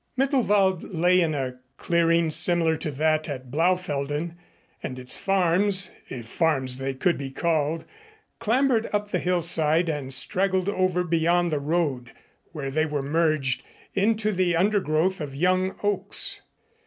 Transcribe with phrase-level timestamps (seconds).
[0.17, 4.35] Mittelwald lay in a clearing similar to that at Blaufelden,
[4.81, 7.85] and its farms, if farms they could be called,
[8.39, 12.13] clambered up the hillside and straggled over beyond the road
[12.51, 13.61] where they were merged
[13.93, 16.41] into the undergrowth of young oaks.